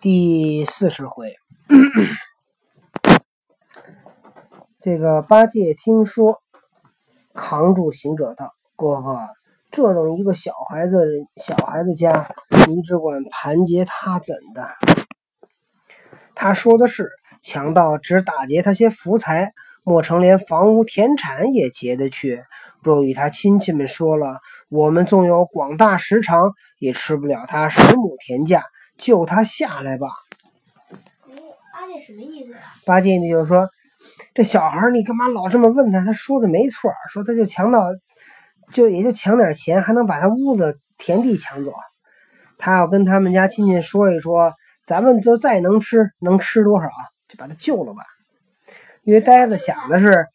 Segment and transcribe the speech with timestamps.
[0.00, 1.34] 第四十回，
[4.80, 6.40] 这个八戒听说，
[7.34, 9.18] 扛住行者道：“哥哥，
[9.72, 12.30] 这等一个小孩子，小孩子家，
[12.68, 14.68] 你只管盘结他怎的？”
[16.36, 17.10] 他说的是，
[17.42, 19.52] 强盗只打劫他些福财，
[19.82, 22.44] 莫成连房屋田产也劫得去。
[22.84, 24.38] 若与他亲戚们说了，
[24.68, 28.62] 我们纵有广大食场，也吃不了他十亩田价。
[28.98, 30.08] 救他下来吧！
[31.72, 32.58] 八戒什么意思呀？
[32.84, 33.68] 八戒呢，就是说，
[34.34, 36.04] 这小孩你干嘛老这么问他？
[36.04, 37.86] 他说的没错，说他就强盗，
[38.72, 41.72] 就也就抢点钱，还能把他屋子田地抢走。
[42.58, 44.52] 他要跟他们家亲戚说一说，
[44.84, 46.88] 咱们就再能吃，能吃多少，
[47.28, 48.02] 就把他救了吧。
[49.04, 50.26] 因为呆子想的是，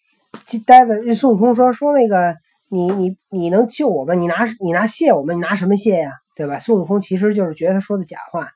[0.66, 2.38] 呆子孙悟空说说那个，
[2.70, 4.22] 你你你能救我们？
[4.22, 5.36] 你拿你拿谢我们？
[5.36, 6.12] 你拿什么谢呀？
[6.36, 6.60] 对吧？
[6.60, 8.50] 孙悟空其实就是觉得他说的假话，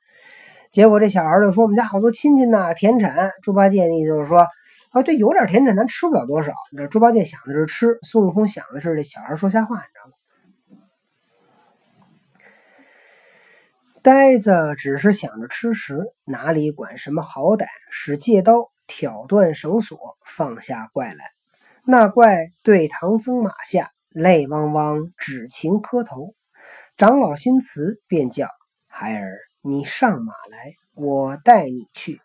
[0.71, 4.47] 结果这小孩就说：“我们家好多亲戚呢，田产。”猪八戒意思就是说
[4.91, 10.13] ：“啊，对，有点田产，咱吃不了多少。”这猪八戒想的是吃，孙悟空想的是这小孩说瞎话，你知道吗？
[14.01, 17.65] 呆子只是想着吃食，哪里管什么好歹？
[17.91, 21.25] 使借刀挑断绳索，放下怪来。
[21.83, 26.33] 那怪对唐僧马下，泪汪汪，只情磕头。
[26.97, 28.47] 长老心慈，便叫
[28.87, 32.19] 孩儿，你上马来，我带你去。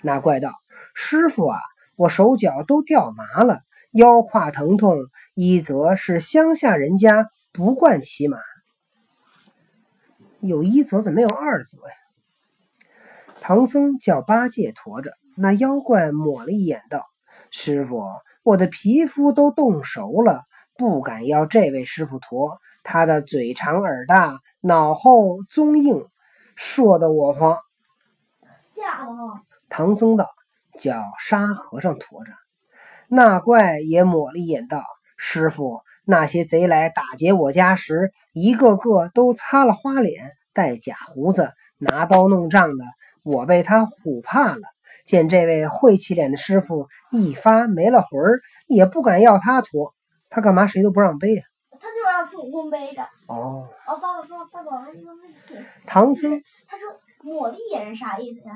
[0.00, 0.50] 那怪道
[0.96, 1.58] ：“师傅啊，
[1.94, 3.60] 我手脚都掉麻了，
[3.92, 4.96] 腰胯疼痛，
[5.34, 8.38] 一则是乡下人家不惯骑马，
[10.40, 11.94] 有一则怎么没有二则呀？”
[13.42, 17.04] 唐僧叫八戒驮着，那妖怪抹了一眼，道
[17.52, 18.06] ：“师傅，
[18.42, 20.44] 我的皮肤都冻熟了，
[20.78, 22.58] 不敢要这位师傅驮。”
[22.90, 26.06] 他的嘴长耳大，脑后棕硬，
[26.56, 27.58] 硕的我慌。
[28.62, 29.42] 吓得慌。
[29.68, 30.26] 唐僧道
[30.80, 32.32] ：“叫沙和尚驮着。”
[33.06, 34.82] 那怪也抹了一眼，道
[35.18, 42.84] ：“师傅，那些贼来打劫我家时，一个个都擦了花脸，戴假胡子，拿刀弄杖的，
[43.22, 44.62] 我被他唬怕了。
[45.04, 49.92] 见这位晦气脸的师傅一发没了魂儿，也不敢要他驮。
[50.30, 51.42] 他干嘛谁都不让背呀？”
[52.28, 53.02] 让孙悟空背着。
[53.26, 53.68] 哦。
[53.86, 55.56] 哦，爸爸爸爸爸爸问一个问题。
[55.86, 56.42] 唐僧。
[56.66, 56.86] 他说
[57.22, 58.54] 抹了一眼是啥意思呀？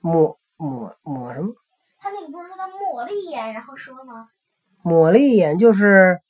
[0.00, 1.54] 抹抹抹什么？
[1.98, 4.28] 他那个不是说他抹了一眼然后说吗？
[4.82, 6.20] 抹了一眼就是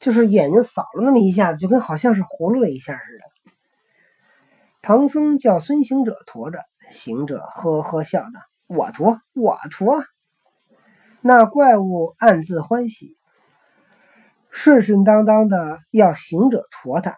[0.00, 3.24] 就是眼睛扫了那么一下子，就跟好像是糊了一下似的。
[4.82, 6.58] 唐僧叫孙行者驮着，
[6.90, 10.04] 行者呵呵笑道：“我驮，我驮。”
[11.22, 13.16] 那怪物暗自欢喜。
[14.54, 17.16] 顺顺当当的要行者驮他，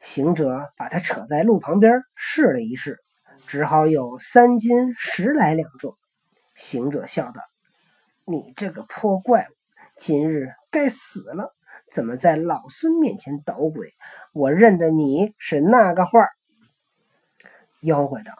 [0.00, 3.00] 行者把他扯在路旁边试了一试，
[3.48, 5.98] 只好有三斤十来两重。
[6.54, 7.42] 行者笑道
[8.24, 9.52] ：“你这个破怪物，
[9.96, 11.52] 今日该死了！
[11.90, 13.92] 怎么在老孙面前捣鬼？
[14.32, 16.28] 我认得你是那个话。”
[17.82, 18.32] 妖怪道：“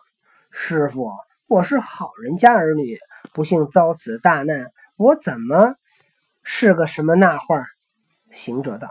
[0.53, 1.11] 师傅，
[1.49, 2.99] 我是好人家儿女，
[3.33, 5.75] 不幸遭此大难，我怎么
[6.45, 7.67] 是个什么那话？”
[8.31, 8.89] 行者道：“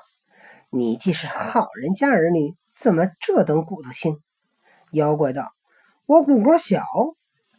[0.69, 4.21] 你既是好人家儿女，怎么这等骨头轻？”
[4.91, 5.51] 妖怪道
[6.05, 6.83] ：“我骨骼小。”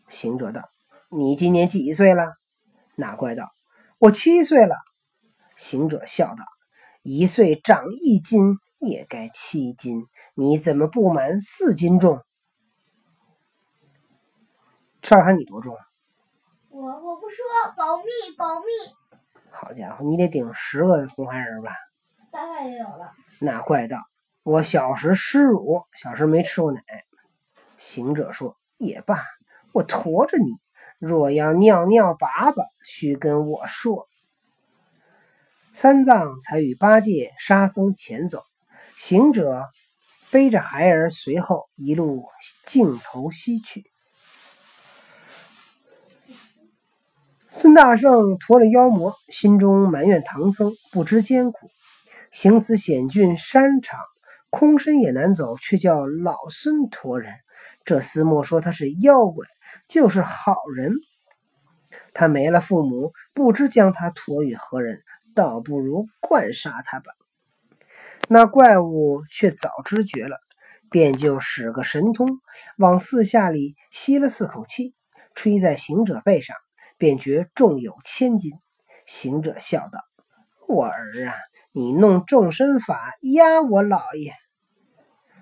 [0.09, 0.63] 行者道
[1.11, 2.35] ：“你今年几岁了？”
[2.97, 3.51] 那怪道
[3.99, 4.77] ：“我七岁了。”
[5.57, 6.45] 行者笑道
[7.03, 12.23] ：“一岁长一斤，也该七斤，你怎么不满四斤重？”
[15.03, 15.77] 少汉，你多重？
[16.71, 17.45] 我我不说，
[17.77, 18.67] 保密，保密。
[19.61, 21.73] 好家伙，你得顶十个红孩儿吧？
[22.31, 23.13] 大概也有了。
[23.41, 23.99] 那怪道
[24.45, 26.81] ：“我小时失乳，小时没吃过奶。”
[27.77, 29.25] 行者说：“也罢，
[29.73, 30.47] 我驮着你。
[31.01, 34.09] 若要尿尿粑粑，须跟我说。”
[35.75, 38.45] 三藏才与八戒、沙僧前走，
[38.97, 39.67] 行者
[40.31, 42.27] 背着孩儿随后，一路
[42.65, 43.91] 径头西去。
[47.61, 51.69] 孙大圣驮了妖魔，心中埋怨唐僧不知艰苦，
[52.31, 53.99] 行此险峻山场，
[54.49, 57.35] 空身也难走，却叫老孙驮人。
[57.85, 59.45] 这厮莫说他是妖怪，
[59.89, 60.93] 就是好人。
[62.15, 65.03] 他没了父母，不知将他驮与何人，
[65.35, 67.07] 倒不如惯杀他吧。
[68.29, 70.39] 那怪物却早知觉了，
[70.93, 72.39] 便就使个神通，
[72.77, 74.95] 往四下里吸了四口气，
[75.35, 76.57] 吹在行者背上。
[76.99, 78.53] 便觉重有千斤，
[79.07, 80.01] 行者笑道
[80.69, 81.35] ：“我儿啊，
[81.73, 84.35] 你弄众身法压我老爷。”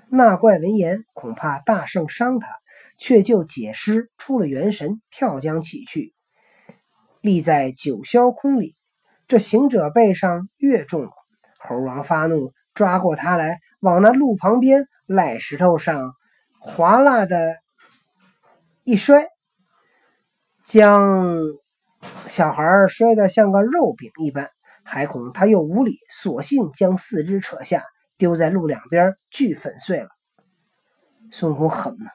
[0.09, 2.49] 那怪闻言，恐怕大圣伤他，
[2.99, 6.15] 却就解尸出了元神，跳江起去，
[7.21, 8.77] 立在九霄空里。
[9.27, 11.11] 这行者背上越重了，
[11.59, 16.15] 猴王发怒，抓过他来，往那路旁边赖石头上
[16.61, 17.57] 滑辣的
[18.85, 19.27] 一摔，
[20.67, 21.39] 将
[22.27, 24.51] 小孩摔得像个肉饼一般。
[24.83, 27.83] 还恐他又无礼，索性将四肢扯下，
[28.19, 30.09] 丢在路两边，俱粉碎了。
[31.33, 32.11] 孙悟空狠呐！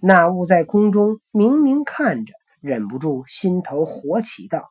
[0.00, 4.68] 那物在空中明明看着，忍不住心头火起，道：“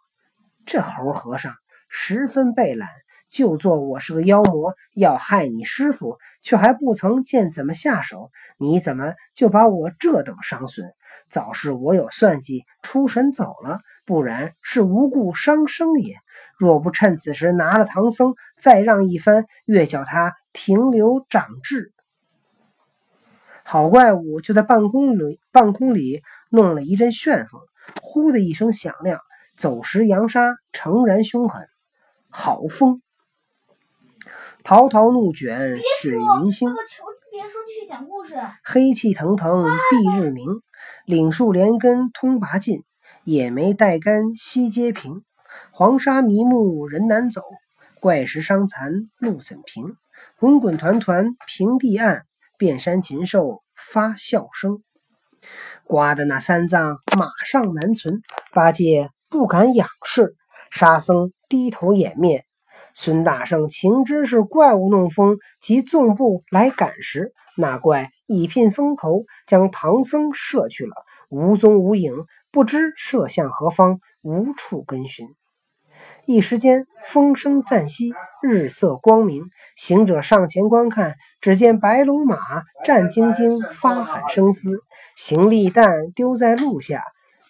[0.65, 1.55] 这猴和尚
[1.89, 2.87] 十分背懒，
[3.29, 8.31] 就做我是个妖魔，要害你师傅，却还不曾见怎么下手。
[8.57, 10.93] 你怎么就把我这等伤损？
[11.29, 16.15] 早是我有算计，出神走了，不然是无故伤生也。
[16.57, 21.93] 若不趁此时拿了唐僧，再让一番，越叫他停留长智。”
[23.63, 27.61] 好怪物就在半空里，半空里弄了一阵旋风，
[28.01, 29.19] 呼的一声响亮，
[29.55, 31.67] 走时扬沙，诚然凶狠。
[32.29, 33.01] 好风，
[34.63, 36.73] 滔滔怒卷水云星。
[37.31, 38.35] 别说，继续讲故事。
[38.63, 40.45] 黑气腾腾蔽日明，
[41.09, 42.83] 岭树连根通拔尽，
[43.23, 45.23] 野莓带干溪皆平。
[45.71, 47.41] 黄沙迷目人难走，
[47.99, 49.95] 怪石伤残路怎平？
[50.39, 52.27] 滚滚团团平地暗。
[52.59, 54.83] 遍山禽兽发笑声，
[55.83, 58.21] 刮的那三藏马上难存，
[58.53, 60.35] 八戒不敢仰视，
[60.69, 62.45] 沙僧低头掩面。
[62.93, 70.93] 孙大圣情知是怪物弄风，即纵步来赶时，那怪一拼风头，将唐僧射去了，
[71.29, 72.13] 无踪无影，
[72.51, 75.27] 不知射向何方，无处跟寻。
[76.27, 79.45] 一时间，风声暂息，日色光明。
[79.75, 82.37] 行者上前观看，只见白龙马
[82.85, 84.83] 战兢兢，发喊声嘶。
[85.15, 87.01] 行李担丢在路下，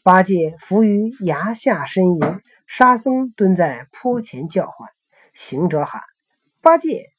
[0.02, 4.88] 八戒伏于崖下呻吟，沙僧蹲在坡前叫唤。
[5.34, 6.02] 行者喊
[6.64, 7.10] ：“八戒！”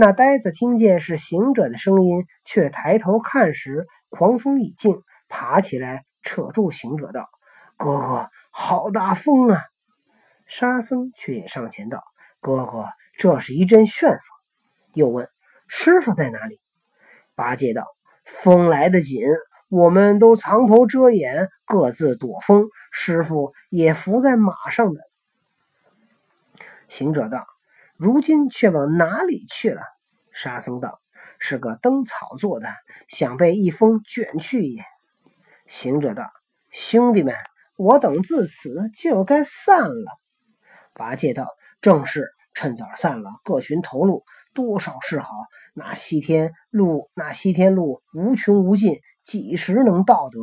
[0.00, 7.28] 那呆子听见是行者的声音，却抬头看时，狂风已静，爬起来扯住行者道
[7.76, 9.60] ：“哥哥，好大风啊！”
[10.46, 12.04] 沙僧却也上前道
[12.38, 12.86] ：“哥哥，
[13.18, 14.20] 这是一阵旋风。”
[14.94, 15.28] 又问
[15.66, 16.60] ：“师傅在哪里？”
[17.34, 17.84] 八戒道
[18.24, 19.22] ：“风来得紧，
[19.68, 22.68] 我们都藏头遮眼，各自躲风。
[22.92, 25.00] 师傅也伏在马上的。”
[26.86, 27.44] 行者道
[27.98, 29.82] ：“如今却往哪里去了？”
[30.32, 31.00] 沙僧道
[31.38, 32.68] ：“是个灯草做的，
[33.08, 34.82] 想被一风卷去也。”
[35.66, 36.30] 行者道
[36.70, 37.34] ：“兄弟们，
[37.76, 40.18] 我等自此就该散了。”
[40.94, 41.48] 八戒道
[41.82, 44.24] ：“正是，趁早散了，各寻头路，
[44.54, 45.30] 多少是好。
[45.74, 50.38] 那西天路，那西天路无穷无尽，几时能到得？”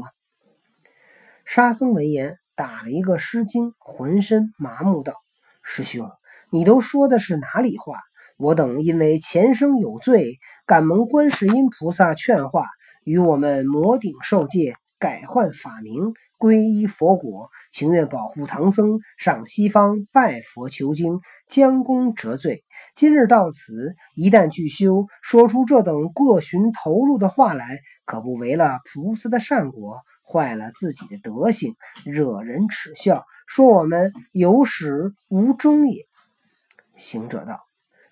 [1.46, 5.14] 沙僧闻言，打了一个失惊，浑身麻木，道
[5.64, 6.12] ：“师兄，
[6.56, 8.00] 你都说的是哪里话？
[8.38, 12.70] 我等因为前生有罪，敢蒙观世音菩萨劝化，
[13.04, 21.20] 与我们魔顶受戒，改换法名。”皈依佛果，情愿保护唐僧上西方拜佛求经，
[21.50, 22.64] 将功折罪。
[22.96, 36.06] 今日到此，一旦具修，说出这等各寻头路的话来，可不违了菩萨的善果，坏了自己的德行，惹人耻笑，说我们有始无终也。
[36.98, 37.60] 行者道：“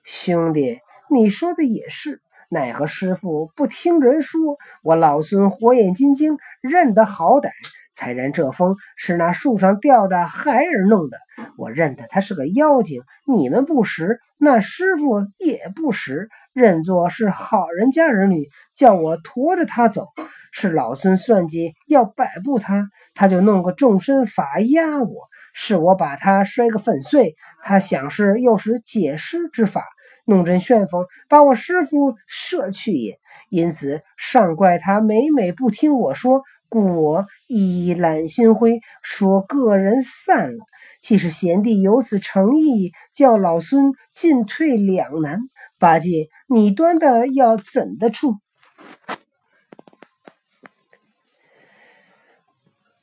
[0.03, 4.57] 兄弟，你说的也是，奈何师傅不听人说？
[4.83, 7.49] 我老孙火眼金睛，认得好歹。”
[7.95, 11.17] 才然这风是那树上掉的孩儿弄的，
[11.57, 13.03] 我认得他是个妖精。
[13.27, 20.07] 你们不识，那师傅也不识，认作是好人家儿女，叫我驮着他走。
[20.51, 25.29] 是老孙算计要摆布他，他就弄个众身法压我。
[25.53, 29.85] 是我把他摔个粉碎，他想是又是解尸之法，
[30.25, 33.19] 弄阵旋风把我师傅射去也。
[33.49, 36.41] 因此上怪他每每不听我说。
[36.69, 40.65] 故我一揽心灰，说个人散了。
[41.01, 45.41] 既是贤弟有此诚意，叫老孙进退两难。
[45.77, 48.37] 八戒，你端的要怎的处？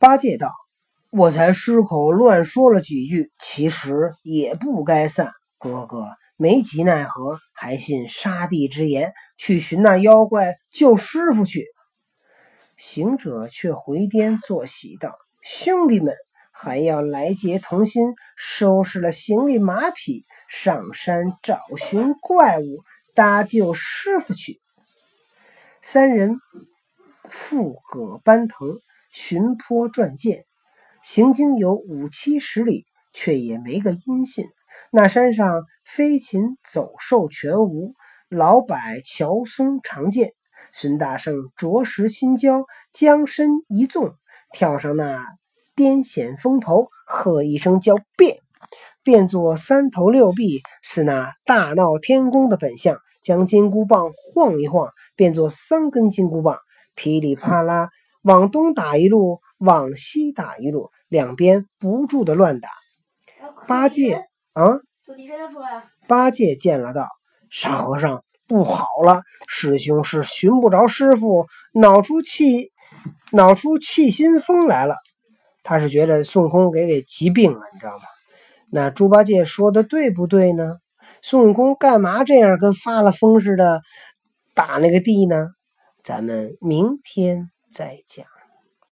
[0.00, 0.50] 八戒道
[1.10, 5.32] ：“我才失口乱说了几句，其实也不该散。
[5.58, 11.66] 哥哥没急奈何，还信沙帝之言，去寻那妖怪救师傅去。”
[12.78, 16.14] 行者却回颠作喜道：“兄弟们
[16.52, 24.60] 还要来结同心，收拾了行李马匹，上山找寻怪物，搭救师傅去。”
[25.82, 26.36] 三人
[27.28, 28.78] 覆葛斑藤，
[29.12, 30.44] 寻坡转涧，
[31.02, 34.46] 行经有五七十里，却也没个音信。
[34.92, 37.94] 那山上飞禽走兽全无，
[38.28, 40.32] 老柏乔松常见。
[40.72, 44.14] 孙大圣着实心焦，将身一纵，
[44.52, 45.26] 跳上那
[45.74, 48.38] 颠险峰头，喝一声叫变，
[49.02, 52.98] 变作三头六臂，似那大闹天宫的本相。
[53.22, 56.58] 将金箍棒晃一晃，变作三根金箍棒，
[56.94, 57.90] 噼里啪啦
[58.22, 62.68] 往东打一路，往西打一路，两边不住的乱打。
[63.68, 64.80] 八戒啊，
[66.08, 67.06] 八戒见了道
[67.48, 72.72] ：“沙和尚。”不好了，师兄是寻不着师傅，恼出气，
[73.30, 74.96] 恼出气心风来了。
[75.62, 78.02] 他是觉得孙悟空给给急病了，你知道吗？
[78.72, 80.78] 那猪八戒说的对不对呢？
[81.22, 83.82] 孙悟空干嘛这样跟发了疯似的
[84.52, 85.50] 打那个地呢？
[86.02, 88.26] 咱们明天再讲。